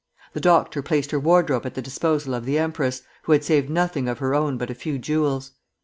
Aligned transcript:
The 0.33 0.39
doctor 0.41 0.81
placed 0.81 1.11
her 1.11 1.19
wardrobe 1.19 1.63
at 1.63 1.75
the 1.75 1.81
disposal 1.83 2.33
of 2.33 2.43
the 2.45 2.57
empress, 2.57 3.03
who 3.21 3.33
had 3.33 3.43
saved 3.43 3.69
nothing 3.69 4.09
of 4.09 4.17
her 4.17 4.33
own 4.33 4.57
but 4.57 4.71
a 4.71 4.73
few 4.73 4.97
jewels. 4.97 5.51